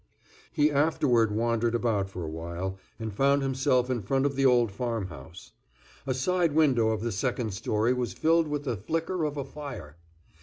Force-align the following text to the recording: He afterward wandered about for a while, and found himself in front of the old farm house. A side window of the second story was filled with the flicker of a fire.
He 0.51 0.71
afterward 0.71 1.31
wandered 1.31 1.75
about 1.75 2.09
for 2.09 2.23
a 2.23 2.27
while, 2.31 2.79
and 2.99 3.13
found 3.13 3.43
himself 3.43 3.87
in 3.87 4.01
front 4.01 4.25
of 4.25 4.35
the 4.35 4.47
old 4.47 4.71
farm 4.71 5.09
house. 5.09 5.51
A 6.07 6.15
side 6.15 6.53
window 6.53 6.89
of 6.89 7.01
the 7.01 7.11
second 7.11 7.53
story 7.53 7.93
was 7.93 8.13
filled 8.13 8.47
with 8.47 8.63
the 8.63 8.75
flicker 8.77 9.23
of 9.23 9.37
a 9.37 9.45
fire. 9.45 9.97